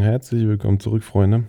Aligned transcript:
Herzlich 0.00 0.46
willkommen 0.46 0.80
zurück, 0.80 1.04
Freunde. 1.04 1.44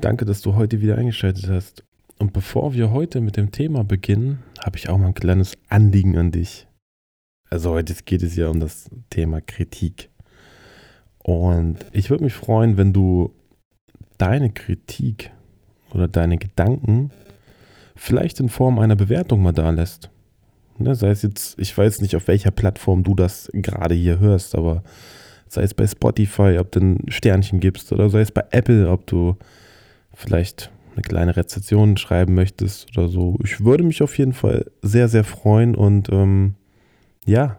Danke, 0.00 0.24
dass 0.24 0.42
du 0.42 0.54
heute 0.54 0.80
wieder 0.80 0.98
eingeschaltet 0.98 1.48
hast. 1.48 1.82
Und 2.18 2.32
bevor 2.32 2.74
wir 2.74 2.90
heute 2.90 3.20
mit 3.20 3.36
dem 3.36 3.52
Thema 3.52 3.84
beginnen, 3.84 4.42
habe 4.62 4.76
ich 4.76 4.88
auch 4.88 4.98
mal 4.98 5.08
ein 5.08 5.14
kleines 5.14 5.56
Anliegen 5.68 6.18
an 6.18 6.30
dich. 6.30 6.66
Also 7.48 7.70
heute 7.70 7.94
geht 8.04 8.22
es 8.22 8.36
ja 8.36 8.48
um 8.48 8.60
das 8.60 8.90
Thema 9.08 9.40
Kritik. 9.40 10.10
Und 11.18 11.78
ich 11.92 12.10
würde 12.10 12.24
mich 12.24 12.34
freuen, 12.34 12.76
wenn 12.76 12.92
du 12.92 13.34
deine 14.18 14.50
Kritik 14.50 15.30
oder 15.92 16.06
deine 16.06 16.36
Gedanken 16.36 17.10
vielleicht 17.96 18.40
in 18.40 18.50
Form 18.50 18.78
einer 18.78 18.96
Bewertung 18.96 19.42
mal 19.42 19.52
da 19.52 19.70
lässt. 19.70 20.10
Ne, 20.76 20.94
sei 20.94 21.10
es 21.10 21.22
jetzt, 21.22 21.58
ich 21.58 21.76
weiß 21.76 22.02
nicht, 22.02 22.14
auf 22.14 22.28
welcher 22.28 22.50
Plattform 22.50 23.02
du 23.04 23.14
das 23.14 23.50
gerade 23.54 23.94
hier 23.94 24.18
hörst, 24.18 24.54
aber 24.54 24.84
sei 25.52 25.62
es 25.62 25.74
bei 25.74 25.86
Spotify, 25.86 26.58
ob 26.58 26.72
du 26.72 26.80
ein 26.80 27.10
Sternchen 27.10 27.60
gibst 27.60 27.92
oder 27.92 28.10
sei 28.10 28.20
es 28.20 28.32
bei 28.32 28.44
Apple, 28.50 28.90
ob 28.90 29.06
du 29.06 29.36
vielleicht 30.14 30.70
eine 30.92 31.02
kleine 31.02 31.36
Rezension 31.36 31.96
schreiben 31.96 32.34
möchtest 32.34 32.96
oder 32.96 33.08
so. 33.08 33.38
Ich 33.44 33.64
würde 33.64 33.84
mich 33.84 34.02
auf 34.02 34.18
jeden 34.18 34.32
Fall 34.32 34.66
sehr, 34.82 35.08
sehr 35.08 35.24
freuen 35.24 35.74
und 35.74 36.08
ähm, 36.10 36.54
ja, 37.24 37.58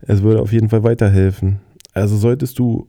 es 0.00 0.22
würde 0.22 0.40
auf 0.42 0.52
jeden 0.52 0.68
Fall 0.68 0.82
weiterhelfen. 0.82 1.60
Also 1.94 2.16
solltest 2.16 2.58
du 2.58 2.88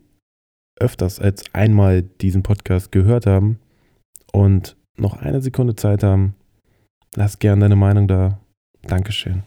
öfters 0.80 1.20
als 1.20 1.44
einmal 1.54 2.02
diesen 2.02 2.44
Podcast 2.44 2.92
gehört 2.92 3.26
haben 3.26 3.60
und 4.32 4.76
noch 4.98 5.18
eine 5.22 5.42
Sekunde 5.42 5.76
Zeit 5.76 6.04
haben, 6.04 6.36
lass 7.16 7.40
gern 7.40 7.60
deine 7.60 7.76
Meinung 7.76 8.08
da. 8.08 8.40
Dankeschön. 8.84 9.44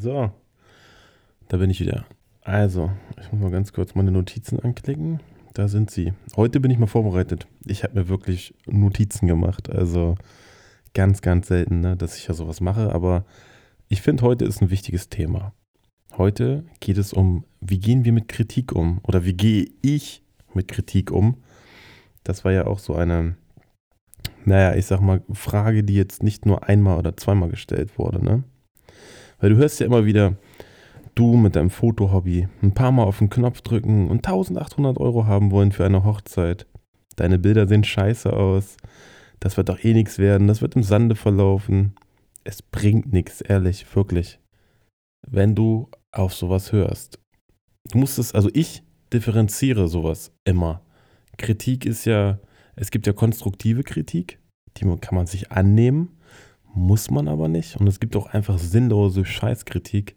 So, 0.00 0.30
da 1.48 1.56
bin 1.56 1.70
ich 1.70 1.80
wieder. 1.80 2.06
Also, 2.42 2.92
ich 3.20 3.32
muss 3.32 3.40
mal 3.40 3.50
ganz 3.50 3.72
kurz 3.72 3.96
meine 3.96 4.12
Notizen 4.12 4.60
anklicken. 4.60 5.18
Da 5.54 5.66
sind 5.66 5.90
sie. 5.90 6.12
Heute 6.36 6.60
bin 6.60 6.70
ich 6.70 6.78
mal 6.78 6.86
vorbereitet. 6.86 7.48
Ich 7.66 7.82
habe 7.82 7.98
mir 7.98 8.08
wirklich 8.08 8.54
Notizen 8.66 9.26
gemacht. 9.26 9.68
Also 9.68 10.14
ganz, 10.94 11.20
ganz 11.20 11.48
selten, 11.48 11.80
ne, 11.80 11.96
dass 11.96 12.16
ich 12.16 12.28
ja 12.28 12.34
sowas 12.34 12.60
mache. 12.60 12.92
Aber 12.92 13.24
ich 13.88 14.00
finde, 14.00 14.22
heute 14.22 14.44
ist 14.44 14.62
ein 14.62 14.70
wichtiges 14.70 15.08
Thema. 15.08 15.52
Heute 16.16 16.64
geht 16.78 16.96
es 16.96 17.12
um, 17.12 17.44
wie 17.60 17.80
gehen 17.80 18.04
wir 18.04 18.12
mit 18.12 18.28
Kritik 18.28 18.70
um? 18.70 19.00
Oder 19.02 19.24
wie 19.24 19.34
gehe 19.34 19.68
ich 19.82 20.22
mit 20.54 20.68
Kritik 20.68 21.10
um? 21.10 21.38
Das 22.22 22.44
war 22.44 22.52
ja 22.52 22.68
auch 22.68 22.78
so 22.78 22.94
eine, 22.94 23.34
naja, 24.44 24.76
ich 24.76 24.86
sag 24.86 25.00
mal, 25.00 25.24
Frage, 25.32 25.82
die 25.82 25.96
jetzt 25.96 26.22
nicht 26.22 26.46
nur 26.46 26.68
einmal 26.68 26.98
oder 26.98 27.16
zweimal 27.16 27.48
gestellt 27.48 27.98
wurde, 27.98 28.24
ne? 28.24 28.44
Weil 29.38 29.50
du 29.50 29.56
hörst 29.56 29.80
ja 29.80 29.86
immer 29.86 30.04
wieder, 30.04 30.36
du 31.14 31.36
mit 31.36 31.56
deinem 31.56 31.70
Fotohobby 31.70 32.48
ein 32.62 32.72
paar 32.72 32.92
Mal 32.92 33.04
auf 33.04 33.18
den 33.18 33.30
Knopf 33.30 33.60
drücken 33.60 34.08
und 34.08 34.26
1800 34.26 34.98
Euro 34.98 35.26
haben 35.26 35.50
wollen 35.50 35.72
für 35.72 35.84
eine 35.84 36.04
Hochzeit. 36.04 36.66
Deine 37.16 37.38
Bilder 37.38 37.66
sehen 37.66 37.84
scheiße 37.84 38.32
aus. 38.32 38.76
Das 39.40 39.56
wird 39.56 39.68
doch 39.68 39.82
eh 39.82 39.94
nichts 39.94 40.18
werden. 40.18 40.48
Das 40.48 40.62
wird 40.62 40.76
im 40.76 40.82
Sande 40.82 41.14
verlaufen. 41.14 41.94
Es 42.44 42.62
bringt 42.62 43.12
nichts, 43.12 43.40
ehrlich, 43.40 43.84
wirklich. 43.94 44.40
Wenn 45.26 45.54
du 45.54 45.88
auf 46.12 46.34
sowas 46.34 46.72
hörst. 46.72 47.18
Du 47.90 47.98
musst 47.98 48.18
es, 48.18 48.34
also 48.34 48.50
ich 48.52 48.82
differenziere 49.12 49.88
sowas 49.88 50.32
immer. 50.44 50.82
Kritik 51.36 51.86
ist 51.86 52.04
ja, 52.04 52.38
es 52.76 52.90
gibt 52.90 53.06
ja 53.06 53.12
konstruktive 53.12 53.82
Kritik, 53.82 54.40
die 54.76 54.84
kann 55.00 55.14
man 55.14 55.26
sich 55.26 55.52
annehmen 55.52 56.17
muss 56.78 57.10
man 57.10 57.28
aber 57.28 57.48
nicht. 57.48 57.76
Und 57.76 57.86
es 57.86 58.00
gibt 58.00 58.16
auch 58.16 58.26
einfach 58.26 58.58
sinnlose 58.58 59.24
Scheißkritik, 59.24 60.14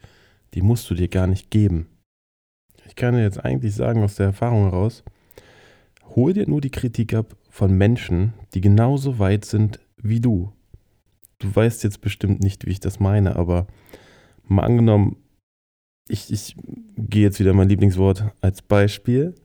die 0.53 0.61
musst 0.61 0.89
du 0.89 0.95
dir 0.95 1.07
gar 1.07 1.27
nicht 1.27 1.49
geben. 1.49 1.87
Ich 2.85 2.95
kann 2.95 3.15
dir 3.15 3.23
jetzt 3.23 3.43
eigentlich 3.43 3.75
sagen 3.75 4.03
aus 4.03 4.15
der 4.15 4.27
Erfahrung 4.27 4.63
heraus, 4.63 5.03
hol 6.15 6.33
dir 6.33 6.47
nur 6.47 6.61
die 6.61 6.71
Kritik 6.71 7.13
ab 7.13 7.35
von 7.49 7.77
Menschen, 7.77 8.33
die 8.53 8.61
genauso 8.61 9.19
weit 9.19 9.45
sind 9.45 9.79
wie 9.97 10.19
du. 10.19 10.51
Du 11.39 11.53
weißt 11.53 11.83
jetzt 11.83 12.01
bestimmt 12.01 12.41
nicht, 12.41 12.65
wie 12.65 12.71
ich 12.71 12.79
das 12.79 12.99
meine, 12.99 13.35
aber 13.35 13.67
mal 14.43 14.63
angenommen, 14.63 15.17
ich, 16.07 16.31
ich 16.31 16.55
gehe 16.97 17.23
jetzt 17.23 17.39
wieder 17.39 17.53
mein 17.53 17.69
Lieblingswort 17.69 18.31
als 18.41 18.61
Beispiel. 18.61 19.35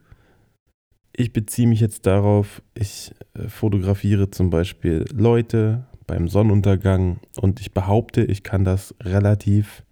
Ich 1.12 1.33
beziehe 1.33 1.69
mich 1.69 1.81
jetzt 1.81 2.06
darauf, 2.06 2.62
ich 2.75 3.15
äh, 3.34 3.48
fotografiere 3.48 4.31
zum 4.31 4.50
Beispiel 4.50 5.04
Leute, 5.15 5.87
beim 6.06 6.28
Sonnenuntergang 6.28 7.19
und 7.41 7.61
ich 7.61 7.72
behaupte, 7.72 8.22
ich 8.22 8.43
kann 8.43 8.65
das 8.65 8.94
relativ 9.03 9.84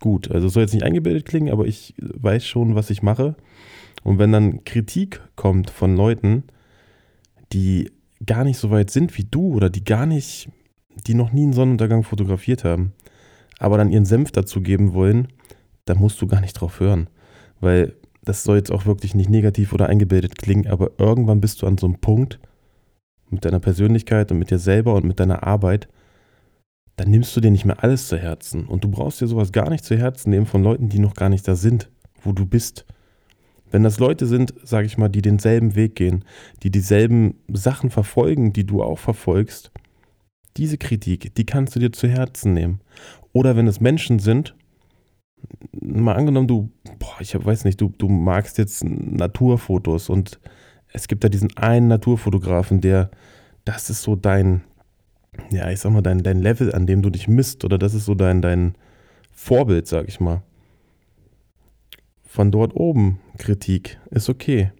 gut. 0.00 0.30
Also 0.30 0.48
es 0.48 0.52
soll 0.52 0.62
jetzt 0.62 0.74
nicht 0.74 0.82
eingebildet 0.82 1.26
klingen, 1.26 1.52
aber 1.52 1.66
ich 1.66 1.94
weiß 1.98 2.46
schon, 2.46 2.74
was 2.74 2.90
ich 2.90 3.02
mache. 3.02 3.36
Und 4.02 4.18
wenn 4.18 4.32
dann 4.32 4.64
Kritik 4.64 5.20
kommt 5.36 5.70
von 5.70 5.96
Leuten, 5.96 6.44
die 7.52 7.90
gar 8.26 8.44
nicht 8.44 8.58
so 8.58 8.70
weit 8.70 8.90
sind 8.90 9.16
wie 9.16 9.24
du 9.24 9.54
oder 9.54 9.70
die 9.70 9.84
gar 9.84 10.06
nicht, 10.06 10.48
die 11.06 11.14
noch 11.14 11.32
nie 11.32 11.44
einen 11.44 11.52
Sonnenuntergang 11.52 12.02
fotografiert 12.02 12.64
haben, 12.64 12.92
aber 13.58 13.78
dann 13.78 13.90
ihren 13.90 14.04
Senf 14.04 14.32
dazu 14.32 14.60
geben 14.60 14.92
wollen, 14.92 15.28
da 15.84 15.94
musst 15.94 16.20
du 16.20 16.26
gar 16.26 16.40
nicht 16.40 16.54
drauf 16.54 16.80
hören. 16.80 17.08
Weil 17.60 17.94
das 18.24 18.44
soll 18.44 18.56
jetzt 18.56 18.72
auch 18.72 18.86
wirklich 18.86 19.14
nicht 19.14 19.30
negativ 19.30 19.72
oder 19.72 19.88
eingebildet 19.88 20.36
klingen, 20.36 20.66
aber 20.66 20.90
irgendwann 20.98 21.40
bist 21.40 21.62
du 21.62 21.66
an 21.66 21.78
so 21.78 21.86
einem 21.86 21.98
Punkt, 21.98 22.38
mit 23.32 23.44
deiner 23.44 23.60
Persönlichkeit 23.60 24.30
und 24.30 24.38
mit 24.38 24.50
dir 24.50 24.58
selber 24.58 24.94
und 24.94 25.04
mit 25.04 25.20
deiner 25.20 25.42
Arbeit, 25.44 25.88
dann 26.96 27.10
nimmst 27.10 27.34
du 27.36 27.40
dir 27.40 27.50
nicht 27.50 27.64
mehr 27.64 27.82
alles 27.82 28.08
zu 28.08 28.18
Herzen. 28.18 28.66
Und 28.66 28.84
du 28.84 28.88
brauchst 28.88 29.20
dir 29.20 29.26
sowas 29.26 29.52
gar 29.52 29.70
nicht 29.70 29.84
zu 29.84 29.96
Herzen 29.96 30.30
nehmen 30.30 30.46
von 30.46 30.62
Leuten, 30.62 30.88
die 30.88 30.98
noch 30.98 31.14
gar 31.14 31.28
nicht 31.28 31.46
da 31.48 31.56
sind, 31.56 31.90
wo 32.22 32.32
du 32.32 32.46
bist. 32.46 32.84
Wenn 33.70 33.82
das 33.82 33.98
Leute 33.98 34.26
sind, 34.26 34.52
sage 34.62 34.86
ich 34.86 34.98
mal, 34.98 35.08
die 35.08 35.22
denselben 35.22 35.74
Weg 35.74 35.96
gehen, 35.96 36.24
die 36.62 36.70
dieselben 36.70 37.36
Sachen 37.48 37.88
verfolgen, 37.88 38.52
die 38.52 38.66
du 38.66 38.82
auch 38.82 38.98
verfolgst, 38.98 39.72
diese 40.58 40.76
Kritik, 40.76 41.34
die 41.34 41.46
kannst 41.46 41.74
du 41.74 41.80
dir 41.80 41.92
zu 41.92 42.06
Herzen 42.06 42.52
nehmen. 42.52 42.80
Oder 43.32 43.56
wenn 43.56 43.66
es 43.66 43.80
Menschen 43.80 44.18
sind, 44.18 44.54
mal 45.80 46.14
angenommen, 46.14 46.48
du, 46.48 46.70
boah, 46.98 47.16
ich 47.20 47.34
weiß 47.34 47.64
nicht, 47.64 47.80
du, 47.80 47.92
du 47.96 48.08
magst 48.08 48.58
jetzt 48.58 48.84
Naturfotos 48.84 50.10
und 50.10 50.38
es 50.92 51.08
gibt 51.08 51.24
da 51.24 51.28
diesen 51.28 51.56
einen 51.56 51.88
Naturfotografen, 51.88 52.80
der, 52.80 53.10
das 53.64 53.90
ist 53.90 54.02
so 54.02 54.16
dein, 54.16 54.62
ja, 55.50 55.70
ich 55.70 55.80
sag 55.80 55.92
mal, 55.92 56.02
dein, 56.02 56.22
dein 56.22 56.40
Level, 56.40 56.74
an 56.74 56.86
dem 56.86 57.02
du 57.02 57.10
dich 57.10 57.28
misst, 57.28 57.64
oder 57.64 57.78
das 57.78 57.94
ist 57.94 58.04
so 58.04 58.14
dein, 58.14 58.42
dein 58.42 58.74
Vorbild, 59.32 59.86
sag 59.86 60.08
ich 60.08 60.20
mal. 60.20 60.42
Von 62.24 62.50
dort 62.50 62.74
oben 62.74 63.20
Kritik 63.38 63.98
ist 64.10 64.28
okay. 64.28 64.72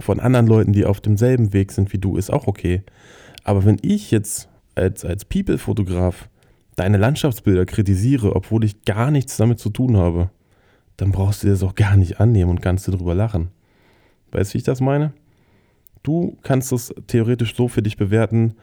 Von 0.00 0.20
anderen 0.20 0.46
Leuten, 0.46 0.72
die 0.72 0.84
auf 0.84 1.00
demselben 1.00 1.52
Weg 1.52 1.72
sind 1.72 1.92
wie 1.92 1.98
du, 1.98 2.16
ist 2.16 2.32
auch 2.32 2.46
okay. 2.46 2.82
Aber 3.44 3.64
wenn 3.64 3.78
ich 3.82 4.10
jetzt 4.10 4.48
als, 4.74 5.04
als 5.04 5.24
People-Fotograf 5.24 6.28
deine 6.76 6.96
Landschaftsbilder 6.96 7.66
kritisiere, 7.66 8.34
obwohl 8.34 8.64
ich 8.64 8.82
gar 8.84 9.10
nichts 9.10 9.36
damit 9.36 9.58
zu 9.58 9.70
tun 9.70 9.96
habe, 9.96 10.30
dann 10.96 11.12
brauchst 11.12 11.42
du 11.42 11.48
das 11.48 11.62
auch 11.62 11.74
gar 11.74 11.96
nicht 11.96 12.20
annehmen 12.20 12.50
und 12.50 12.62
kannst 12.62 12.86
du 12.86 12.92
drüber 12.92 13.14
lachen. 13.14 13.50
Weißt 14.32 14.50
du, 14.50 14.54
wie 14.54 14.58
ich 14.58 14.64
das 14.64 14.80
meine? 14.80 15.12
Du 16.02 16.38
kannst 16.42 16.72
es 16.72 16.94
theoretisch 17.06 17.54
so 17.54 17.68
für 17.68 17.82
dich 17.82 17.96
bewerten, 17.96 18.54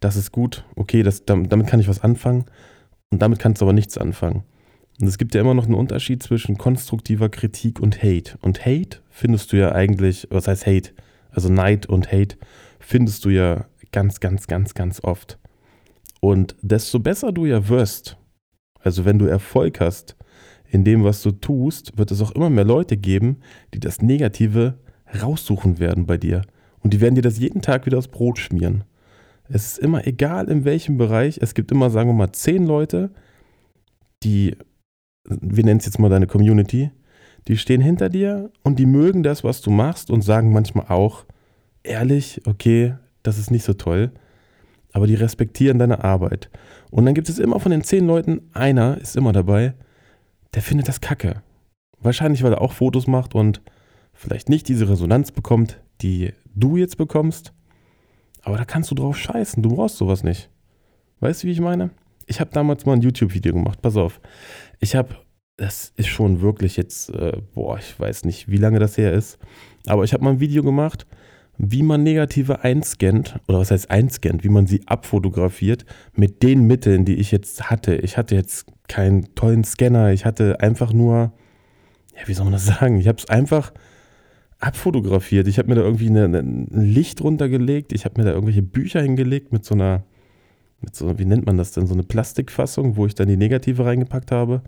das 0.00 0.16
ist 0.16 0.30
gut, 0.30 0.64
okay, 0.76 1.02
das, 1.02 1.24
damit 1.24 1.66
kann 1.66 1.80
ich 1.80 1.88
was 1.88 2.02
anfangen 2.02 2.44
und 3.10 3.22
damit 3.22 3.38
kannst 3.38 3.60
du 3.60 3.64
aber 3.64 3.72
nichts 3.72 3.98
anfangen. 3.98 4.44
Und 5.00 5.06
es 5.06 5.18
gibt 5.18 5.34
ja 5.34 5.40
immer 5.40 5.54
noch 5.54 5.64
einen 5.64 5.74
Unterschied 5.74 6.22
zwischen 6.22 6.56
konstruktiver 6.56 7.28
Kritik 7.28 7.80
und 7.80 8.02
Hate. 8.02 8.38
Und 8.40 8.64
Hate 8.64 9.00
findest 9.10 9.52
du 9.52 9.58
ja 9.58 9.72
eigentlich, 9.72 10.26
was 10.30 10.48
heißt 10.48 10.66
Hate? 10.66 10.90
Also 11.30 11.50
Neid 11.50 11.86
und 11.86 12.10
Hate 12.10 12.36
findest 12.78 13.24
du 13.24 13.30
ja 13.30 13.66
ganz, 13.92 14.20
ganz, 14.20 14.46
ganz, 14.46 14.74
ganz 14.74 15.04
oft. 15.04 15.38
Und 16.20 16.56
desto 16.62 16.98
besser 16.98 17.32
du 17.32 17.44
ja 17.44 17.68
wirst, 17.68 18.16
also 18.80 19.04
wenn 19.04 19.18
du 19.18 19.26
Erfolg 19.26 19.80
hast 19.80 20.16
in 20.68 20.82
dem, 20.82 21.04
was 21.04 21.22
du 21.22 21.30
tust, 21.30 21.98
wird 21.98 22.10
es 22.10 22.22
auch 22.22 22.32
immer 22.32 22.50
mehr 22.50 22.64
Leute 22.64 22.96
geben, 22.96 23.38
die 23.74 23.80
das 23.80 24.00
Negative 24.00 24.78
raussuchen 25.16 25.78
werden 25.78 26.06
bei 26.06 26.16
dir. 26.16 26.42
Und 26.80 26.92
die 26.92 27.00
werden 27.00 27.14
dir 27.14 27.22
das 27.22 27.38
jeden 27.38 27.62
Tag 27.62 27.86
wieder 27.86 27.98
aufs 27.98 28.08
Brot 28.08 28.38
schmieren. 28.38 28.84
Es 29.48 29.66
ist 29.72 29.78
immer 29.78 30.06
egal, 30.06 30.48
in 30.48 30.64
welchem 30.64 30.98
Bereich. 30.98 31.38
Es 31.40 31.54
gibt 31.54 31.70
immer, 31.70 31.90
sagen 31.90 32.10
wir 32.10 32.14
mal, 32.14 32.32
zehn 32.32 32.66
Leute, 32.66 33.10
die, 34.22 34.56
wir 35.24 35.64
nennen 35.64 35.78
es 35.78 35.86
jetzt 35.86 35.98
mal 35.98 36.08
deine 36.10 36.26
Community, 36.26 36.90
die 37.48 37.56
stehen 37.56 37.80
hinter 37.80 38.08
dir 38.08 38.50
und 38.62 38.78
die 38.78 38.86
mögen 38.86 39.22
das, 39.22 39.44
was 39.44 39.60
du 39.60 39.70
machst 39.70 40.10
und 40.10 40.22
sagen 40.22 40.52
manchmal 40.52 40.86
auch, 40.88 41.24
ehrlich, 41.84 42.42
okay, 42.46 42.94
das 43.22 43.38
ist 43.38 43.50
nicht 43.50 43.64
so 43.64 43.72
toll, 43.72 44.10
aber 44.92 45.06
die 45.06 45.14
respektieren 45.14 45.78
deine 45.78 46.02
Arbeit. 46.02 46.50
Und 46.90 47.04
dann 47.04 47.14
gibt 47.14 47.28
es 47.28 47.38
immer 47.38 47.60
von 47.60 47.70
den 47.70 47.84
zehn 47.84 48.06
Leuten, 48.06 48.48
einer 48.52 48.98
ist 48.98 49.16
immer 49.16 49.32
dabei, 49.32 49.74
der 50.54 50.62
findet 50.62 50.88
das 50.88 51.00
kacke. 51.00 51.42
Wahrscheinlich, 52.00 52.42
weil 52.42 52.52
er 52.52 52.60
auch 52.60 52.72
Fotos 52.72 53.06
macht 53.06 53.34
und 53.34 53.62
vielleicht 54.16 54.48
nicht 54.48 54.68
diese 54.68 54.88
Resonanz 54.88 55.32
bekommt, 55.32 55.80
die 56.00 56.32
du 56.54 56.76
jetzt 56.76 56.96
bekommst. 56.96 57.52
Aber 58.42 58.56
da 58.56 58.64
kannst 58.64 58.90
du 58.90 58.94
drauf 58.94 59.16
scheißen. 59.16 59.62
Du 59.62 59.70
brauchst 59.70 59.96
sowas 59.96 60.22
nicht. 60.22 60.50
Weißt 61.20 61.42
du, 61.42 61.48
wie 61.48 61.52
ich 61.52 61.60
meine? 61.60 61.90
Ich 62.26 62.40
habe 62.40 62.50
damals 62.52 62.86
mal 62.86 62.94
ein 62.94 63.02
YouTube-Video 63.02 63.52
gemacht. 63.52 63.82
Pass 63.82 63.96
auf. 63.96 64.20
Ich 64.80 64.94
habe, 64.94 65.16
das 65.56 65.92
ist 65.96 66.08
schon 66.08 66.40
wirklich 66.40 66.76
jetzt, 66.76 67.10
äh, 67.10 67.40
boah, 67.54 67.78
ich 67.78 67.98
weiß 67.98 68.24
nicht, 68.24 68.48
wie 68.48 68.58
lange 68.58 68.78
das 68.78 68.98
her 68.98 69.12
ist. 69.12 69.38
Aber 69.86 70.04
ich 70.04 70.12
habe 70.12 70.24
mal 70.24 70.30
ein 70.30 70.40
Video 70.40 70.62
gemacht, 70.62 71.06
wie 71.58 71.82
man 71.82 72.02
Negative 72.02 72.62
einscannt, 72.62 73.40
oder 73.48 73.58
was 73.58 73.70
heißt 73.70 73.90
einscannt, 73.90 74.44
wie 74.44 74.48
man 74.48 74.66
sie 74.66 74.82
abfotografiert 74.86 75.86
mit 76.14 76.42
den 76.42 76.66
Mitteln, 76.66 77.04
die 77.04 77.16
ich 77.16 77.30
jetzt 77.30 77.70
hatte. 77.70 77.96
Ich 77.96 78.18
hatte 78.18 78.34
jetzt 78.34 78.66
keinen 78.88 79.34
tollen 79.34 79.64
Scanner, 79.64 80.12
ich 80.12 80.24
hatte 80.24 80.60
einfach 80.60 80.92
nur, 80.92 81.32
ja, 82.14 82.26
wie 82.26 82.34
soll 82.34 82.44
man 82.44 82.52
das 82.52 82.66
sagen? 82.66 82.98
Ich 82.98 83.08
habe 83.08 83.18
es 83.18 83.28
einfach 83.28 83.72
abfotografiert. 84.58 85.48
Ich 85.48 85.58
habe 85.58 85.68
mir 85.68 85.74
da 85.74 85.82
irgendwie 85.82 86.08
eine, 86.08 86.24
eine, 86.24 86.38
ein 86.38 86.68
Licht 86.70 87.20
runtergelegt, 87.20 87.92
ich 87.92 88.04
habe 88.04 88.20
mir 88.20 88.26
da 88.26 88.32
irgendwelche 88.32 88.62
Bücher 88.62 89.02
hingelegt 89.02 89.52
mit 89.52 89.64
so 89.64 89.74
einer, 89.74 90.04
mit 90.80 90.94
so, 90.94 91.18
wie 91.18 91.24
nennt 91.24 91.46
man 91.46 91.56
das 91.56 91.72
denn, 91.72 91.86
so 91.86 91.94
eine 91.94 92.04
Plastikfassung, 92.04 92.96
wo 92.96 93.06
ich 93.06 93.14
dann 93.14 93.28
die 93.28 93.36
Negative 93.36 93.84
reingepackt 93.84 94.32
habe. 94.32 94.62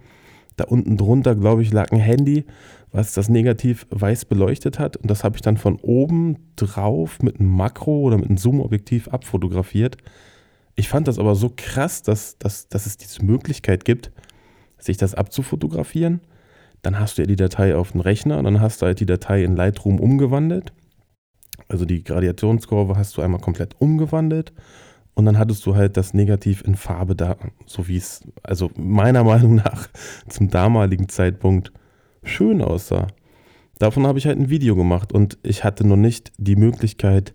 Da 0.57 0.65
unten 0.65 0.97
drunter, 0.97 1.37
glaube 1.37 1.63
ich, 1.63 1.73
lag 1.73 1.93
ein 1.93 2.01
Handy 2.01 2.45
was 2.93 3.13
das 3.13 3.29
Negativ 3.29 3.87
weiß 3.91 4.25
beleuchtet 4.25 4.79
hat. 4.79 4.97
Und 4.97 5.11
das 5.11 5.25
habe 5.25 5.37
ich 5.37 5.43
dann 5.43 5.57
von 5.57 5.77
oben 5.77 6.37
drauf 6.57 7.21
mit 7.23 7.39
einem 7.39 7.51
Makro 7.51 8.01
oder 8.01 8.17
mit 8.17 8.29
einem 8.29 8.39
Zoom-Objektiv 8.39 9.09
abfotografiert. 9.09 9.97
Ich 10.75 10.89
fand 10.89 11.09
das 11.09 11.19
aber 11.19 11.35
so 11.35 11.53
krass, 11.55 12.03
dass, 12.03 12.39
dass, 12.39 12.69
dass 12.69 12.87
es 12.87 12.97
diese 12.97 13.25
Möglichkeit 13.25 13.85
gibt, 13.85 14.13
sich 14.79 14.97
das 14.97 15.15
abzufotografieren. 15.15 16.21
Dann 16.83 16.99
hast 16.99 17.19
du 17.19 17.23
ja 17.23 17.27
die 17.27 17.37
Datei 17.37 17.75
auf 17.75 17.93
den 17.93 18.01
Rechner 18.01 18.39
und 18.39 18.45
dann 18.45 18.61
hast 18.61 18.83
du 18.83 18.87
halt 18.87 19.01
die 19.01 19.07
Datei 19.07 19.43
in 19.43 19.57
Lightroom 19.57 19.99
umgewandelt. 20.01 20.73
Also 21.69 21.85
die 21.85 22.05
Gradationskurve 22.05 22.97
hast 22.97 23.17
du 23.17 23.23
einmal 23.23 23.41
komplett 23.41 23.75
umgewandelt 23.81 24.53
und 25.15 25.25
dann 25.25 25.37
hattest 25.37 25.67
du 25.67 25.75
halt 25.75 25.97
das 25.97 26.15
Negativ 26.15 26.63
in 26.63 26.77
Farbe 26.77 27.17
da, 27.17 27.37
so 27.67 27.89
wie 27.89 27.97
es, 27.97 28.23
also 28.45 28.71
meiner 28.77 29.25
Meinung 29.25 29.57
nach 29.57 29.89
zum 30.29 30.49
damaligen 30.49 31.09
Zeitpunkt 31.09 31.73
schön 32.23 32.63
aussah. 32.63 33.09
Davon 33.79 34.07
habe 34.07 34.19
ich 34.19 34.27
halt 34.27 34.39
ein 34.39 34.49
Video 34.49 34.77
gemacht 34.77 35.13
und 35.13 35.39
ich 35.43 35.65
hatte 35.65 35.87
noch 35.87 35.97
nicht 35.97 36.33
die 36.39 36.57
Möglichkeit, 36.57 37.35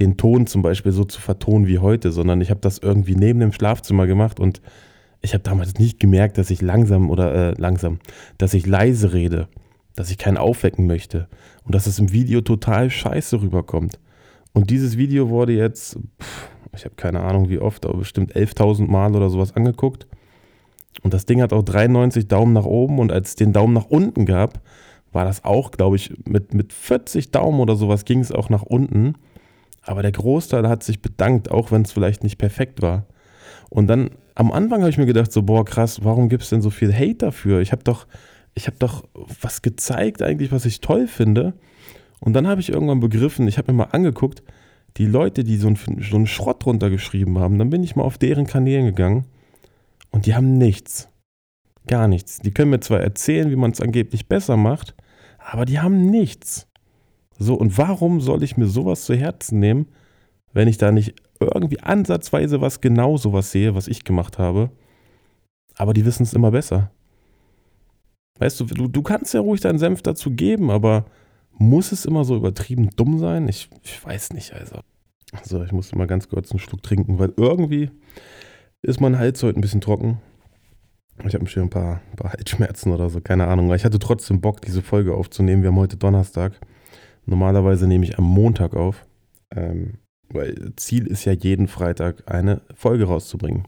den 0.00 0.16
Ton 0.16 0.46
zum 0.46 0.62
Beispiel 0.62 0.92
so 0.92 1.04
zu 1.04 1.20
vertonen 1.20 1.66
wie 1.66 1.78
heute, 1.78 2.10
sondern 2.10 2.40
ich 2.40 2.50
habe 2.50 2.60
das 2.60 2.78
irgendwie 2.78 3.14
neben 3.14 3.38
dem 3.38 3.52
Schlafzimmer 3.52 4.06
gemacht 4.06 4.40
und 4.40 4.60
ich 5.24 5.32
habe 5.32 5.42
damals 5.42 5.78
nicht 5.78 5.98
gemerkt, 5.98 6.36
dass 6.36 6.50
ich 6.50 6.60
langsam 6.60 7.08
oder 7.08 7.34
äh, 7.34 7.54
langsam, 7.56 7.98
dass 8.36 8.52
ich 8.52 8.66
leise 8.66 9.14
rede, 9.14 9.48
dass 9.96 10.10
ich 10.10 10.18
keinen 10.18 10.36
aufwecken 10.36 10.86
möchte 10.86 11.28
und 11.64 11.74
dass 11.74 11.86
es 11.86 11.98
im 11.98 12.12
Video 12.12 12.42
total 12.42 12.90
scheiße 12.90 13.40
rüberkommt. 13.40 13.98
Und 14.52 14.68
dieses 14.68 14.98
Video 14.98 15.30
wurde 15.30 15.54
jetzt, 15.54 15.98
pff, 16.20 16.48
ich 16.76 16.84
habe 16.84 16.94
keine 16.96 17.20
Ahnung 17.20 17.48
wie 17.48 17.58
oft, 17.58 17.86
aber 17.86 17.96
bestimmt 17.98 18.36
11.000 18.36 18.86
Mal 18.86 19.16
oder 19.16 19.30
sowas 19.30 19.56
angeguckt. 19.56 20.06
Und 21.02 21.14
das 21.14 21.24
Ding 21.24 21.40
hat 21.40 21.54
auch 21.54 21.62
93 21.62 22.28
Daumen 22.28 22.52
nach 22.52 22.66
oben 22.66 22.98
und 22.98 23.10
als 23.10 23.30
es 23.30 23.34
den 23.34 23.54
Daumen 23.54 23.72
nach 23.72 23.86
unten 23.86 24.26
gab, 24.26 24.60
war 25.10 25.24
das 25.24 25.42
auch, 25.42 25.70
glaube 25.70 25.96
ich, 25.96 26.12
mit, 26.26 26.52
mit 26.52 26.74
40 26.74 27.30
Daumen 27.30 27.60
oder 27.60 27.76
sowas 27.76 28.04
ging 28.04 28.20
es 28.20 28.30
auch 28.30 28.50
nach 28.50 28.62
unten. 28.62 29.14
Aber 29.80 30.02
der 30.02 30.12
Großteil 30.12 30.68
hat 30.68 30.82
sich 30.82 31.00
bedankt, 31.00 31.50
auch 31.50 31.72
wenn 31.72 31.82
es 31.82 31.92
vielleicht 31.92 32.22
nicht 32.22 32.36
perfekt 32.36 32.82
war. 32.82 33.06
Und 33.70 33.86
dann 33.86 34.10
am 34.34 34.50
Anfang 34.52 34.80
habe 34.80 34.90
ich 34.90 34.98
mir 34.98 35.06
gedacht, 35.06 35.32
so, 35.32 35.42
boah, 35.42 35.64
krass, 35.64 36.04
warum 36.04 36.28
gibt 36.28 36.42
es 36.42 36.50
denn 36.50 36.62
so 36.62 36.70
viel 36.70 36.92
Hate 36.92 37.16
dafür? 37.16 37.60
Ich 37.60 37.72
habe 37.72 37.84
doch, 37.84 38.06
ich 38.54 38.66
habe 38.66 38.76
doch 38.78 39.04
was 39.40 39.62
gezeigt, 39.62 40.22
eigentlich, 40.22 40.52
was 40.52 40.64
ich 40.64 40.80
toll 40.80 41.06
finde. 41.06 41.54
Und 42.20 42.32
dann 42.32 42.46
habe 42.46 42.60
ich 42.60 42.70
irgendwann 42.70 43.00
begriffen, 43.00 43.46
ich 43.46 43.58
habe 43.58 43.72
mir 43.72 43.78
mal 43.78 43.90
angeguckt, 43.92 44.42
die 44.96 45.06
Leute, 45.06 45.44
die 45.44 45.56
so, 45.56 45.68
ein, 45.68 45.76
so 45.76 46.16
einen 46.16 46.26
Schrott 46.26 46.64
runtergeschrieben 46.66 47.38
haben, 47.38 47.58
dann 47.58 47.70
bin 47.70 47.82
ich 47.82 47.96
mal 47.96 48.04
auf 48.04 48.18
deren 48.18 48.46
Kanälen 48.46 48.86
gegangen 48.86 49.24
und 50.10 50.26
die 50.26 50.34
haben 50.34 50.56
nichts. 50.56 51.08
Gar 51.86 52.08
nichts. 52.08 52.38
Die 52.38 52.52
können 52.52 52.70
mir 52.70 52.80
zwar 52.80 53.00
erzählen, 53.00 53.50
wie 53.50 53.56
man 53.56 53.72
es 53.72 53.80
angeblich 53.80 54.28
besser 54.28 54.56
macht, 54.56 54.94
aber 55.38 55.64
die 55.64 55.80
haben 55.80 56.10
nichts. 56.10 56.66
So, 57.38 57.54
und 57.54 57.76
warum 57.76 58.20
soll 58.20 58.42
ich 58.42 58.56
mir 58.56 58.66
sowas 58.66 59.04
zu 59.04 59.14
Herzen 59.14 59.58
nehmen, 59.58 59.86
wenn 60.52 60.68
ich 60.68 60.78
da 60.78 60.92
nicht 60.92 61.14
irgendwie 61.40 61.80
ansatzweise 61.80 62.60
was 62.60 62.80
genau 62.80 63.16
sowas 63.16 63.50
sehe, 63.50 63.74
was 63.74 63.88
ich 63.88 64.04
gemacht 64.04 64.38
habe? 64.38 64.70
Aber 65.76 65.92
die 65.92 66.04
wissen 66.04 66.22
es 66.22 66.32
immer 66.32 66.50
besser. 66.50 66.90
Weißt 68.38 68.60
du, 68.60 68.64
du, 68.64 68.88
du 68.88 69.02
kannst 69.02 69.34
ja 69.34 69.40
ruhig 69.40 69.60
deinen 69.60 69.78
Senf 69.78 70.02
dazu 70.02 70.30
geben, 70.30 70.70
aber 70.70 71.06
muss 71.52 71.92
es 71.92 72.04
immer 72.04 72.24
so 72.24 72.36
übertrieben 72.36 72.90
dumm 72.96 73.18
sein? 73.18 73.48
Ich, 73.48 73.68
ich 73.82 74.04
weiß 74.04 74.32
nicht, 74.32 74.52
also. 74.54 74.80
So, 75.42 75.62
ich 75.64 75.72
muss 75.72 75.94
mal 75.94 76.06
ganz 76.06 76.28
kurz 76.28 76.50
einen 76.50 76.60
Schluck 76.60 76.82
trinken, 76.82 77.18
weil 77.18 77.32
irgendwie 77.36 77.90
ist 78.82 79.00
mein 79.00 79.18
Hals 79.18 79.42
heute 79.42 79.58
ein 79.58 79.62
bisschen 79.62 79.80
trocken. 79.80 80.20
Ich 81.26 81.34
habe 81.34 81.46
schon 81.46 81.64
ein 81.64 81.70
paar, 81.70 82.00
paar 82.16 82.32
Halsschmerzen 82.32 82.92
oder 82.92 83.08
so, 83.08 83.20
keine 83.20 83.46
Ahnung. 83.46 83.72
Ich 83.72 83.84
hatte 83.84 83.98
trotzdem 83.98 84.40
Bock, 84.40 84.62
diese 84.62 84.82
Folge 84.82 85.14
aufzunehmen. 85.14 85.62
Wir 85.62 85.68
haben 85.70 85.78
heute 85.78 85.96
Donnerstag. 85.96 86.60
Normalerweise 87.24 87.86
nehme 87.86 88.04
ich 88.04 88.18
am 88.18 88.24
Montag 88.24 88.74
auf. 88.74 89.06
Ähm, 89.54 89.98
weil 90.30 90.72
Ziel 90.76 91.06
ist 91.06 91.24
ja 91.24 91.32
jeden 91.32 91.68
Freitag 91.68 92.30
eine 92.30 92.62
Folge 92.74 93.04
rauszubringen. 93.04 93.64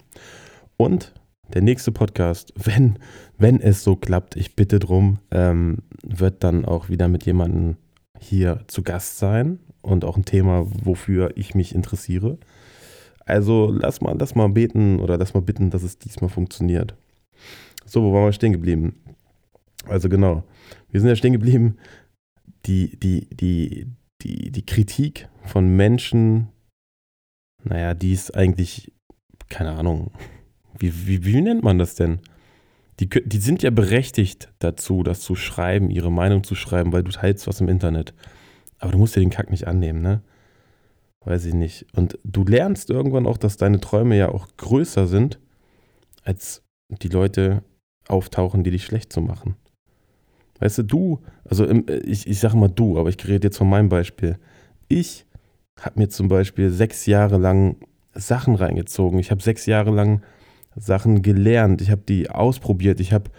Und 0.77 1.13
der 1.55 1.63
nächste 1.63 1.93
Podcast, 1.93 2.53
wenn, 2.57 2.99
wenn 3.39 3.61
es 3.61 3.85
so 3.85 3.97
klappt, 3.97 4.37
ich 4.37 4.57
bitte 4.57 4.79
drum, 4.79 5.19
ähm, 5.31 5.79
wird 6.03 6.45
dann 6.45 6.65
auch 6.65 6.89
wieder 6.89 7.09
mit 7.09 7.25
jemandem 7.25 7.77
hier 8.19 8.61
zu 8.67 8.83
Gast 8.83 9.19
sein 9.19 9.59
und 9.83 10.05
auch 10.05 10.17
ein 10.17 10.25
Thema, 10.25 10.67
wofür 10.67 11.37
ich 11.37 11.55
mich 11.55 11.75
interessiere. 11.75 12.39
Also 13.25 13.71
lass 13.73 14.01
mal, 14.01 14.17
lass 14.19 14.35
mal 14.35 14.49
beten 14.49 15.01
oder 15.01 15.19
lass 15.19 15.35
mal 15.35 15.41
bitten, 15.41 15.71
dass 15.71 15.83
es 15.83 15.99
diesmal 15.99 16.31
funktioniert. 16.31 16.95
So, 17.85 18.03
wo 18.03 18.13
waren 18.13 18.25
wir 18.25 18.33
stehen 18.33 18.53
geblieben? 18.53 18.97
Also 19.87 20.09
genau, 20.09 20.45
wir 20.91 21.01
sind 21.01 21.09
ja 21.09 21.17
stehen 21.17 21.33
geblieben, 21.33 21.77
die, 22.67 22.99
die, 22.99 23.29
die, 23.29 23.87
die, 24.27 24.51
die 24.51 24.67
Kritik 24.67 25.29
von 25.45 25.69
Menschen, 25.69 26.49
naja, 27.63 27.95
die 27.95 28.13
ist 28.13 28.37
eigentlich, 28.37 28.93
keine 29.49 29.73
Ahnung, 29.73 30.11
wie, 30.79 31.07
wie, 31.07 31.25
wie 31.25 31.41
nennt 31.41 31.63
man 31.63 31.79
das 31.79 31.95
denn? 31.95 32.21
Die, 32.99 33.09
die 33.09 33.39
sind 33.39 33.63
ja 33.63 33.71
berechtigt 33.71 34.53
dazu, 34.59 35.03
das 35.03 35.21
zu 35.21 35.35
schreiben, 35.35 35.91
ihre 35.91 36.11
Meinung 36.11 36.45
zu 36.45 36.55
schreiben, 36.55 36.93
weil 36.93 37.05
du 37.05 37.13
teilst 37.13 37.47
was 37.47 37.61
im 37.61 37.69
Internet. 37.69 38.15
Aber 38.79 38.93
du 38.93 38.99
musst 38.99 39.17
dir 39.17 39.21
den 39.21 39.31
Kack 39.31 39.51
nicht 39.51 39.67
annehmen, 39.67 40.01
ne? 40.03 40.23
weiß 41.25 41.45
ich 41.45 41.55
nicht. 41.55 41.87
Und 41.95 42.19
du 42.25 42.45
lernst 42.45 42.89
irgendwann 42.91 43.27
auch, 43.27 43.37
dass 43.37 43.57
deine 43.57 43.81
Träume 43.81 44.17
ja 44.17 44.29
auch 44.29 44.49
größer 44.57 45.07
sind, 45.07 45.39
als 46.23 46.63
die 46.89 47.09
Leute 47.09 47.63
auftauchen, 48.09 48.65
die 48.65 48.71
dich 48.71 48.85
schlecht 48.85 49.13
zu 49.13 49.21
machen. 49.21 49.57
Weißt 50.61 50.79
du, 50.79 50.83
du, 50.83 51.23
also 51.49 51.69
ich, 52.05 52.27
ich 52.27 52.41
sage 52.41 52.57
mal 52.57 52.69
du, 52.69 52.99
aber 52.99 53.09
ich 53.09 53.27
rede 53.27 53.49
jetzt 53.49 53.59
von 53.59 53.69
meinem 53.69 53.89
Beispiel. 53.89 54.39
Ich 54.89 55.27
habe 55.81 55.99
mir 55.99 56.09
zum 56.09 56.29
Beispiel 56.29 56.71
sechs 56.71 57.07
Jahre 57.07 57.39
lang 57.39 57.77
Sachen 58.15 58.55
reingezogen. 58.55 59.19
Ich 59.19 59.31
habe 59.31 59.43
sechs 59.43 59.67
Jahre 59.67 59.91
lang 59.91 60.23
Sachen 60.75 61.23
gelernt. 61.23 61.83
Ich 61.83 61.91
habe 61.91 62.03
die 62.07 62.31
ausprobiert. 62.31 63.01
Ich 63.01 63.13
habe 63.13 63.31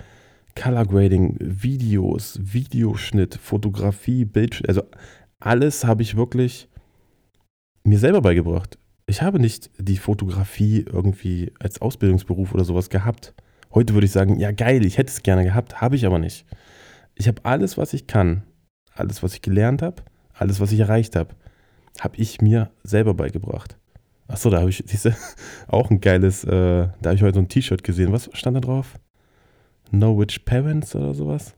Color 0.58 0.86
Grading, 0.86 1.38
Videos, 1.40 2.40
Videoschnitt, 2.42 3.36
Fotografie, 3.36 4.26
Bildschirm, 4.26 4.66
also 4.68 4.82
alles 5.40 5.86
habe 5.86 6.02
ich 6.02 6.18
wirklich 6.18 6.68
mir 7.84 8.00
selber 8.00 8.22
beigebracht. 8.22 8.80
Ich 9.06 9.22
habe 9.22 9.40
nicht 9.40 9.70
die 9.78 9.98
Fotografie 9.98 10.84
irgendwie 10.92 11.54
als 11.60 11.80
Ausbildungsberuf 11.80 12.54
oder 12.54 12.66
sowas 12.66 12.90
gehabt. 12.90 13.36
Heute 13.74 13.94
würde 13.94 14.06
ich 14.06 14.12
sagen, 14.12 14.40
ja 14.40 14.52
geil, 14.52 14.84
ich 14.84 14.98
hätte 14.98 15.12
es 15.12 15.22
gerne 15.22 15.44
gehabt, 15.44 15.80
habe 15.80 15.96
ich 15.96 16.06
aber 16.06 16.18
nicht. 16.18 16.46
Ich 17.18 17.28
habe 17.28 17.44
alles, 17.44 17.78
was 17.78 17.94
ich 17.94 18.08
kann, 18.08 18.44
alles, 18.94 19.24
was 19.24 19.34
ich 19.34 19.42
gelernt 19.42 19.82
habe, 19.82 20.04
alles, 20.34 20.60
was 20.60 20.72
ich 20.72 20.80
erreicht 20.80 21.16
habe, 21.16 21.36
habe 22.00 22.18
ich 22.18 22.42
mir 22.42 22.70
selber 22.84 23.14
beigebracht. 23.14 23.78
Achso, 24.28 24.50
da 24.50 24.60
habe 24.60 24.70
ich 24.70 24.84
diese, 24.86 25.16
auch 25.68 25.90
ein 25.90 26.00
geiles, 26.00 26.44
äh, 26.44 26.88
da 27.02 27.10
habe 27.10 27.16
ich 27.16 27.24
heute 27.24 27.36
so 27.36 27.42
ein 27.42 27.50
T-Shirt 27.50 27.84
gesehen. 27.84 28.12
Was 28.12 28.30
stand 28.34 28.58
da 28.58 28.62
drauf? 28.62 29.00
No 29.92 30.20
Witch 30.20 30.40
Parents 30.40 30.96
oder 30.96 31.14
sowas? 31.14 31.56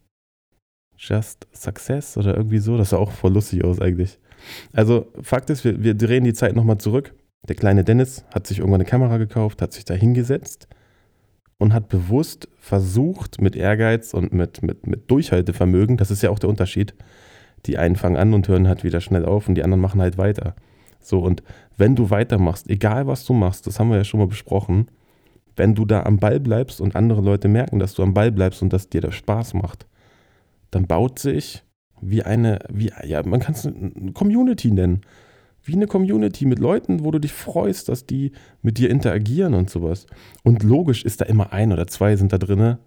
Just 0.97 1.47
Success 1.53 2.17
oder 2.17 2.35
irgendwie 2.35 2.59
so. 2.59 2.77
Das 2.77 2.91
sah 2.91 2.97
auch 2.97 3.11
voll 3.11 3.33
lustig 3.33 3.63
aus 3.63 3.81
eigentlich. 3.81 4.19
Also 4.73 5.11
Fakt 5.21 5.49
ist, 5.49 5.63
wir, 5.65 5.81
wir 5.83 5.93
drehen 5.93 6.23
die 6.23 6.33
Zeit 6.33 6.55
nochmal 6.55 6.77
zurück. 6.77 7.13
Der 7.47 7.55
kleine 7.55 7.83
Dennis 7.83 8.23
hat 8.33 8.47
sich 8.47 8.59
irgendwann 8.59 8.81
eine 8.81 8.89
Kamera 8.89 9.17
gekauft, 9.17 9.61
hat 9.61 9.73
sich 9.73 9.85
da 9.85 9.93
hingesetzt 9.93 10.67
und 11.59 11.73
hat 11.73 11.89
bewusst 11.89 12.47
versucht, 12.57 13.39
mit 13.41 13.55
Ehrgeiz 13.55 14.13
und 14.13 14.33
mit, 14.33 14.63
mit, 14.63 14.87
mit 14.87 15.11
Durchhaltevermögen, 15.11 15.97
das 15.97 16.09
ist 16.09 16.23
ja 16.23 16.31
auch 16.31 16.39
der 16.39 16.49
Unterschied, 16.49 16.95
die 17.65 17.77
einen 17.77 17.97
fangen 17.97 18.15
an 18.15 18.33
und 18.33 18.47
hören 18.47 18.67
halt 18.67 18.83
wieder 18.83 19.01
schnell 19.01 19.25
auf 19.25 19.47
und 19.47 19.55
die 19.55 19.63
anderen 19.63 19.81
machen 19.81 20.01
halt 20.01 20.17
weiter. 20.17 20.55
So, 21.01 21.19
und 21.19 21.43
wenn 21.77 21.95
du 21.95 22.09
weitermachst, 22.09 22.69
egal 22.69 23.07
was 23.07 23.25
du 23.25 23.33
machst, 23.33 23.67
das 23.67 23.79
haben 23.79 23.89
wir 23.89 23.97
ja 23.97 24.03
schon 24.03 24.19
mal 24.19 24.27
besprochen, 24.27 24.89
wenn 25.55 25.75
du 25.75 25.85
da 25.85 26.03
am 26.03 26.17
Ball 26.17 26.39
bleibst 26.39 26.79
und 26.79 26.95
andere 26.95 27.21
Leute 27.21 27.49
merken, 27.49 27.79
dass 27.79 27.93
du 27.93 28.03
am 28.03 28.13
Ball 28.13 28.31
bleibst 28.31 28.61
und 28.61 28.71
dass 28.71 28.89
dir 28.89 29.01
das 29.01 29.15
Spaß 29.15 29.53
macht, 29.53 29.85
dann 30.71 30.87
baut 30.87 31.19
sich 31.19 31.63
wie 32.01 32.23
eine, 32.23 32.59
wie, 32.69 32.91
ja, 33.03 33.21
man 33.23 33.41
kann 33.41 33.55
es 33.55 33.65
eine 33.65 34.13
Community 34.13 34.71
nennen. 34.71 35.01
Wie 35.69 35.73
eine 35.75 35.87
Community 35.87 36.45
mit 36.45 36.59
Leuten, 36.59 37.05
wo 37.05 37.11
du 37.11 37.19
dich 37.19 37.31
freust, 37.31 37.87
dass 37.87 38.05
die 38.05 38.33
mit 38.61 38.77
dir 38.77 38.89
interagieren 38.89 39.53
und 39.53 39.69
sowas. 39.69 40.07
Und 40.43 40.63
logisch 40.63 41.05
ist 41.05 41.21
da 41.21 41.25
immer 41.25 41.53
ein 41.53 41.71
oder 41.71 41.87
zwei 41.87 42.15
sind 42.17 42.33
da 42.33 42.37
drinne, 42.37 42.79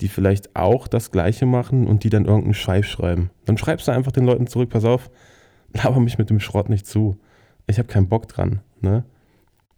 die 0.00 0.08
vielleicht 0.08 0.54
auch 0.54 0.88
das 0.88 1.10
Gleiche 1.10 1.46
machen 1.46 1.86
und 1.86 2.04
die 2.04 2.10
dann 2.10 2.24
irgendeinen 2.24 2.54
Scheiß 2.54 2.86
schreiben. 2.86 3.30
Dann 3.46 3.56
schreibst 3.56 3.88
du 3.88 3.92
einfach 3.92 4.12
den 4.12 4.26
Leuten 4.26 4.46
zurück, 4.46 4.70
pass 4.70 4.84
auf, 4.84 5.10
laber 5.72 6.00
mich 6.00 6.18
mit 6.18 6.30
dem 6.30 6.40
Schrott 6.40 6.68
nicht 6.68 6.86
zu. 6.86 7.16
Ich 7.66 7.78
habe 7.78 7.88
keinen 7.88 8.08
Bock 8.08 8.28
dran. 8.28 8.60
Ne? 8.80 9.04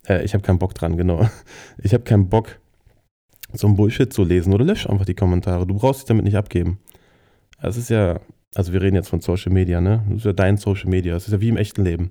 Äh, 0.09 0.25
ich 0.25 0.35
habe 0.35 0.43
keinen 0.43 0.59
Bock 0.59 0.75
dran, 0.75 0.97
genau. 0.97 1.29
Ich 1.79 1.93
habe 1.95 2.05
keinen 2.05 2.29
Bock, 2.29 2.59
so 3.53 3.67
ein 3.69 3.77
Bullshit 3.77 4.13
zu 4.13 4.25
lesen 4.25 4.53
oder 4.53 4.65
lösch 4.65 4.89
einfach 4.89 5.05
die 5.05 5.15
Kommentare. 5.15 5.67
Du 5.67 5.75
brauchst 5.75 6.01
dich 6.01 6.07
damit 6.07 6.25
nicht 6.25 6.37
abgeben. 6.37 6.79
Es 7.61 7.77
ist 7.77 7.91
ja, 7.91 8.19
also 8.55 8.73
wir 8.73 8.83
reden 8.83 8.97
jetzt 8.97 9.09
von 9.09 9.21
Social 9.21 9.53
Media, 9.53 9.81
ne? 9.81 10.05
Das 10.09 10.19
ist 10.19 10.25
ja 10.25 10.33
dein 10.33 10.57
Social 10.57 10.89
Media. 10.91 11.17
Es 11.17 11.27
ist 11.27 11.33
ja 11.33 11.41
wie 11.41 11.49
im 11.49 11.57
echten 11.57 11.85
Leben. 11.85 12.11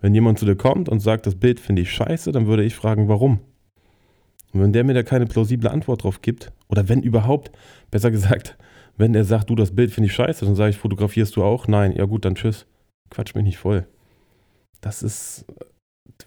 Wenn 0.00 0.14
jemand 0.14 0.38
zu 0.38 0.44
dir 0.44 0.56
kommt 0.56 0.88
und 0.88 1.00
sagt, 1.00 1.26
das 1.26 1.36
Bild 1.36 1.60
finde 1.60 1.82
ich 1.82 1.90
scheiße, 1.90 2.32
dann 2.32 2.46
würde 2.46 2.64
ich 2.64 2.74
fragen, 2.74 3.08
warum? 3.08 3.40
Und 4.52 4.62
wenn 4.62 4.72
der 4.72 4.84
mir 4.84 4.94
da 4.94 5.02
keine 5.02 5.26
plausible 5.26 5.70
Antwort 5.70 6.02
drauf 6.02 6.22
gibt, 6.22 6.52
oder 6.68 6.88
wenn 6.88 7.02
überhaupt, 7.02 7.50
besser 7.90 8.10
gesagt, 8.10 8.56
wenn 8.96 9.14
er 9.14 9.24
sagt, 9.24 9.50
du, 9.50 9.54
das 9.54 9.74
Bild 9.74 9.92
finde 9.92 10.08
ich 10.08 10.14
scheiße, 10.14 10.44
dann 10.44 10.56
sage 10.56 10.70
ich, 10.70 10.78
fotografierst 10.78 11.36
du 11.36 11.44
auch? 11.44 11.68
Nein, 11.68 11.92
ja 11.92 12.04
gut, 12.04 12.24
dann 12.24 12.34
tschüss. 12.34 12.66
Quatsch 13.10 13.34
mich 13.34 13.44
nicht 13.44 13.58
voll. 13.58 13.86
Das 14.80 15.02
ist, 15.02 15.46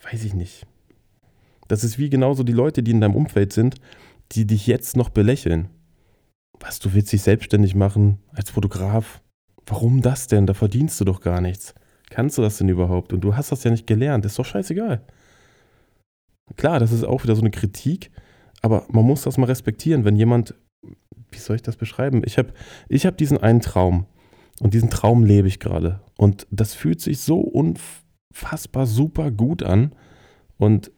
weiß 0.10 0.24
ich 0.24 0.34
nicht. 0.34 0.66
Das 1.68 1.84
ist 1.84 1.98
wie 1.98 2.10
genauso 2.10 2.44
die 2.44 2.54
Leute, 2.54 2.84
die 2.84 2.92
in 2.92 3.02
deinem 3.02 3.16
Umfeld 3.16 3.54
sind, 3.54 3.76
die 4.32 4.46
dich 4.46 4.68
jetzt 4.68 4.96
noch 4.96 5.10
belächeln. 5.10 5.70
Was, 6.60 6.80
du 6.80 6.94
willst 6.94 7.12
dich 7.12 7.22
selbstständig 7.22 7.76
machen 7.76 8.20
als 8.32 8.50
Fotograf? 8.50 9.22
Warum 9.70 10.02
das 10.02 10.28
denn? 10.28 10.48
Da 10.48 10.54
verdienst 10.54 11.00
du 11.00 11.06
doch 11.06 11.22
gar 11.22 11.42
nichts. 11.42 11.76
Kannst 12.10 12.38
du 12.38 12.42
das 12.42 12.58
denn 12.58 12.70
überhaupt? 12.70 13.14
Und 13.14 13.22
du 13.22 13.36
hast 13.36 13.52
das 13.52 13.64
ja 13.64 13.72
nicht 13.72 13.88
gelernt. 13.88 14.26
Ist 14.26 14.40
doch 14.40 14.46
scheißegal. 14.46 15.02
Klar, 16.58 16.80
das 16.80 16.92
ist 16.92 17.04
auch 17.04 17.24
wieder 17.24 17.36
so 17.36 17.42
eine 17.42 17.52
Kritik, 17.52 18.10
aber 18.62 18.86
man 18.90 19.06
muss 19.06 19.22
das 19.22 19.38
mal 19.38 19.46
respektieren, 19.46 20.04
wenn 20.04 20.16
jemand, 20.16 20.56
wie 21.32 21.38
soll 21.38 21.56
ich 21.56 21.62
das 21.62 21.78
beschreiben? 21.78 22.24
Ich 22.26 22.40
habe 22.40 22.50
ich 22.88 23.06
hab 23.06 23.18
diesen 23.18 23.38
einen 23.38 23.62
Traum 23.62 24.08
und 24.60 24.74
diesen 24.74 24.90
Traum 24.90 25.24
lebe 25.24 25.48
ich 25.48 25.60
gerade. 25.60 26.02
Und 26.18 26.48
das 26.50 26.74
fühlt 26.74 27.02
sich 27.02 27.20
so 27.20 27.40
unfassbar 27.40 28.88
super 28.88 29.30
gut 29.30 29.62
an. 29.62 29.94
Und 30.58 30.92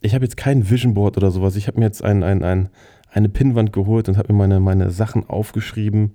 ich 0.00 0.14
habe 0.14 0.24
jetzt 0.24 0.36
kein 0.36 0.70
Vision 0.70 0.94
Board 0.94 1.16
oder 1.16 1.32
sowas. 1.32 1.56
Ich 1.56 1.66
habe 1.66 1.80
mir 1.80 1.86
jetzt 1.86 2.04
ein, 2.04 2.22
ein, 2.22 2.44
ein, 2.44 2.68
eine 3.10 3.28
Pinnwand 3.28 3.72
geholt 3.72 4.08
und 4.08 4.16
habe 4.16 4.32
mir 4.32 4.38
meine, 4.38 4.60
meine 4.60 4.90
Sachen 4.90 5.28
aufgeschrieben. 5.28 6.14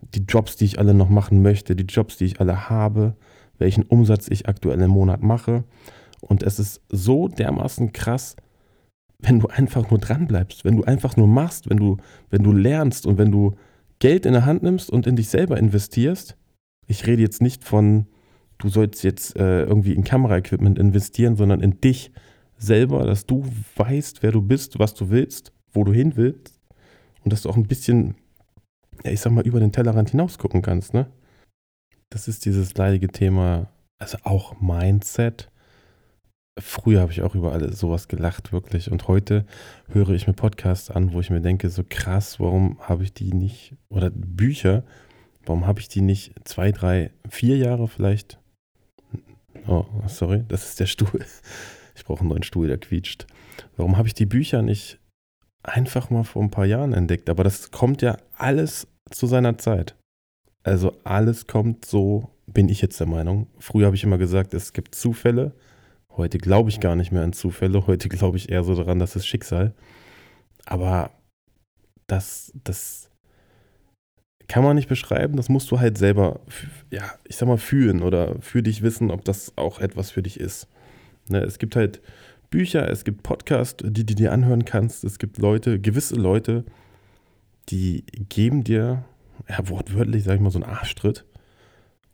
Die 0.00 0.24
Jobs, 0.28 0.56
die 0.56 0.66
ich 0.66 0.78
alle 0.78 0.94
noch 0.94 1.08
machen 1.08 1.42
möchte, 1.42 1.74
die 1.74 1.84
Jobs, 1.84 2.16
die 2.16 2.26
ich 2.26 2.40
alle 2.40 2.68
habe, 2.68 3.16
welchen 3.58 3.84
Umsatz 3.84 4.28
ich 4.28 4.48
aktuell 4.48 4.80
im 4.80 4.90
Monat 4.90 5.22
mache. 5.22 5.64
Und 6.20 6.42
es 6.42 6.58
ist 6.58 6.82
so 6.88 7.28
dermaßen 7.28 7.92
krass, 7.92 8.36
wenn 9.18 9.40
du 9.40 9.48
einfach 9.48 9.90
nur 9.90 9.98
dran 9.98 10.26
bleibst, 10.26 10.64
wenn 10.64 10.76
du 10.76 10.84
einfach 10.84 11.16
nur 11.16 11.26
machst, 11.26 11.70
wenn 11.70 11.78
du, 11.78 11.96
wenn 12.30 12.42
du 12.42 12.52
lernst 12.52 13.06
und 13.06 13.18
wenn 13.18 13.30
du 13.30 13.54
Geld 13.98 14.26
in 14.26 14.32
der 14.32 14.44
Hand 14.44 14.62
nimmst 14.62 14.90
und 14.90 15.06
in 15.06 15.16
dich 15.16 15.28
selber 15.28 15.56
investierst. 15.56 16.36
Ich 16.86 17.06
rede 17.06 17.22
jetzt 17.22 17.40
nicht 17.40 17.64
von, 17.64 18.06
du 18.58 18.68
sollst 18.68 19.02
jetzt 19.02 19.36
äh, 19.36 19.64
irgendwie 19.64 19.94
in 19.94 20.04
Kameraequipment 20.04 20.78
investieren, 20.78 21.36
sondern 21.36 21.60
in 21.60 21.80
dich 21.80 22.12
selber, 22.58 23.04
dass 23.04 23.26
du 23.26 23.44
weißt, 23.76 24.22
wer 24.22 24.32
du 24.32 24.42
bist, 24.42 24.78
was 24.78 24.94
du 24.94 25.10
willst, 25.10 25.52
wo 25.72 25.84
du 25.84 25.92
hin 25.92 26.12
willst 26.16 26.58
und 27.24 27.32
dass 27.32 27.42
du 27.42 27.50
auch 27.50 27.56
ein 27.56 27.66
bisschen, 27.66 28.14
ja, 29.04 29.10
ich 29.10 29.20
sag 29.20 29.32
mal, 29.32 29.46
über 29.46 29.60
den 29.60 29.72
Tellerrand 29.72 30.10
hinaus 30.10 30.38
gucken 30.38 30.62
kannst, 30.62 30.94
ne? 30.94 31.06
Das 32.10 32.28
ist 32.28 32.44
dieses 32.44 32.74
leidige 32.74 33.08
Thema, 33.08 33.70
also 33.98 34.18
auch 34.22 34.60
Mindset. 34.60 35.50
Früher 36.58 37.00
habe 37.00 37.12
ich 37.12 37.22
auch 37.22 37.34
über 37.34 37.52
alles 37.52 37.78
sowas 37.78 38.08
gelacht, 38.08 38.52
wirklich. 38.52 38.90
Und 38.90 39.08
heute 39.08 39.44
höre 39.88 40.10
ich 40.10 40.26
mir 40.26 40.32
Podcasts 40.32 40.90
an, 40.90 41.12
wo 41.12 41.20
ich 41.20 41.30
mir 41.30 41.40
denke, 41.40 41.68
so 41.68 41.84
krass, 41.86 42.40
warum 42.40 42.78
habe 42.80 43.02
ich 43.02 43.12
die 43.12 43.32
nicht, 43.32 43.74
oder 43.88 44.10
Bücher, 44.10 44.84
warum 45.44 45.66
habe 45.66 45.80
ich 45.80 45.88
die 45.88 46.00
nicht 46.00 46.32
zwei, 46.44 46.72
drei, 46.72 47.10
vier 47.28 47.58
Jahre 47.58 47.88
vielleicht? 47.88 48.38
Oh, 49.66 49.84
sorry, 50.06 50.44
das 50.48 50.68
ist 50.68 50.80
der 50.80 50.86
Stuhl. 50.86 51.24
Ich 51.94 52.04
brauche 52.04 52.20
einen 52.20 52.28
neuen 52.28 52.42
Stuhl, 52.42 52.68
der 52.68 52.78
quietscht. 52.78 53.26
Warum 53.76 53.96
habe 53.96 54.08
ich 54.08 54.14
die 54.14 54.26
Bücher 54.26 54.62
nicht 54.62 54.98
einfach 55.66 56.10
mal 56.10 56.24
vor 56.24 56.42
ein 56.42 56.50
paar 56.50 56.66
Jahren 56.66 56.92
entdeckt? 56.92 57.28
Aber 57.28 57.44
das 57.44 57.70
kommt 57.70 58.02
ja 58.02 58.16
alles 58.36 58.86
zu 59.10 59.26
seiner 59.26 59.58
Zeit. 59.58 59.94
Also 60.62 60.96
alles 61.04 61.46
kommt 61.46 61.84
so, 61.84 62.30
bin 62.46 62.68
ich 62.68 62.80
jetzt 62.80 62.98
der 62.98 63.06
Meinung. 63.06 63.48
Früher 63.58 63.86
habe 63.86 63.96
ich 63.96 64.04
immer 64.04 64.18
gesagt, 64.18 64.54
es 64.54 64.72
gibt 64.72 64.94
Zufälle. 64.94 65.52
Heute 66.16 66.38
glaube 66.38 66.70
ich 66.70 66.80
gar 66.80 66.96
nicht 66.96 67.12
mehr 67.12 67.22
an 67.22 67.32
Zufälle. 67.32 67.86
Heute 67.86 68.08
glaube 68.08 68.36
ich 68.36 68.50
eher 68.50 68.64
so 68.64 68.74
daran, 68.74 68.98
das 68.98 69.16
ist 69.16 69.26
Schicksal. 69.26 69.74
Aber 70.64 71.10
das, 72.06 72.52
das 72.64 73.10
kann 74.48 74.64
man 74.64 74.76
nicht 74.76 74.88
beschreiben. 74.88 75.36
Das 75.36 75.48
musst 75.48 75.70
du 75.70 75.80
halt 75.80 75.98
selber, 75.98 76.40
ja, 76.90 77.02
ich 77.24 77.36
sag 77.36 77.48
mal, 77.48 77.58
fühlen 77.58 78.02
oder 78.02 78.40
für 78.40 78.62
dich 78.62 78.82
wissen, 78.82 79.10
ob 79.10 79.24
das 79.24 79.52
auch 79.56 79.80
etwas 79.80 80.10
für 80.10 80.22
dich 80.22 80.40
ist. 80.40 80.68
Ne, 81.28 81.40
es 81.40 81.58
gibt 81.58 81.76
halt 81.76 82.00
Bücher, 82.50 82.90
es 82.90 83.04
gibt 83.04 83.22
Podcasts, 83.22 83.82
die 83.84 84.04
du 84.04 84.14
dir 84.14 84.32
anhören 84.32 84.64
kannst. 84.64 85.04
Es 85.04 85.18
gibt 85.18 85.38
Leute, 85.38 85.80
gewisse 85.80 86.16
Leute, 86.16 86.64
die 87.68 88.04
geben 88.28 88.64
dir, 88.64 89.04
ja, 89.48 89.68
wortwörtlich, 89.68 90.24
sag 90.24 90.36
ich 90.36 90.40
mal, 90.40 90.50
so 90.50 90.60
einen 90.60 90.70
Arschtritt 90.70 91.24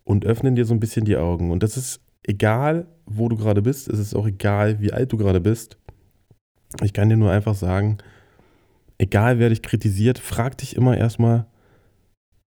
und 0.05 0.25
öffnen 0.25 0.57
dir 0.57 0.65
so 0.65 0.75
ein 0.75 0.81
bisschen 0.81 1.05
die 1.05 1.17
Augen. 1.17 1.51
Und 1.51 1.63
das 1.63 1.77
ist 1.77 2.01
egal, 2.23 2.87
wo 3.07 3.29
du 3.29 3.37
gerade 3.37 3.63
bist. 3.63 3.89
Es 3.89 3.99
ist 3.99 4.15
auch 4.15 4.27
egal, 4.27 4.81
wie 4.81 4.93
alt 4.93 5.13
du 5.13 5.17
gerade 5.17 5.41
bist. 5.41 5.79
Ich 6.83 6.93
kann 6.93 7.09
dir 7.09 7.17
nur 7.17 7.31
einfach 7.31 7.55
sagen, 7.55 7.99
egal 8.99 9.39
wer 9.39 9.51
dich 9.51 9.63
kritisiert, 9.63 10.19
frag 10.19 10.57
dich 10.59 10.77
immer 10.77 10.97
erstmal, 10.97 11.47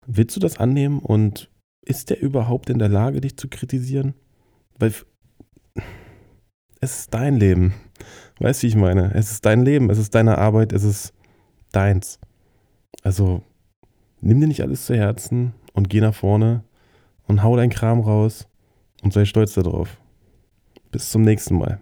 willst 0.07 0.35
du 0.37 0.41
das 0.41 0.59
annehmen 0.59 1.01
und 1.01 1.51
ist 1.83 2.11
der 2.11 2.21
überhaupt 2.21 2.71
in 2.71 2.79
der 2.79 2.89
Lage, 2.89 3.21
dich 3.21 3.37
zu 3.37 3.49
kritisieren? 3.49 4.15
Weil 4.79 4.93
es 6.87 7.01
ist 7.01 7.15
dein 7.15 7.37
Leben. 7.37 7.75
Weißt 8.39 8.63
du, 8.63 8.65
wie 8.65 8.69
ich 8.69 8.77
meine? 8.77 9.13
Es 9.15 9.33
ist 9.33 9.45
dein 9.45 9.65
Leben, 9.65 9.91
es 9.91 9.99
ist 9.99 10.15
deine 10.15 10.39
Arbeit, 10.39 10.73
es 10.73 10.85
ist 10.85 11.13
deins. 11.73 12.21
Also 13.03 13.43
nimm 14.21 14.41
dir 14.41 14.47
nicht 14.47 14.63
alles 14.63 14.87
zu 14.87 14.95
Herzen 14.95 15.53
und 15.73 15.91
geh 15.91 16.01
nach 16.01 16.15
vorne 16.15 16.63
und 17.27 17.43
hau 17.43 17.57
dein 17.57 17.71
Kram 17.71 18.01
raus 18.01 18.47
und 19.03 19.13
sei 19.13 19.25
stolz 19.25 19.55
darauf. 19.55 20.01
Bis 20.93 21.11
zum 21.11 21.23
nächsten 21.23 21.59
Mal. 21.59 21.81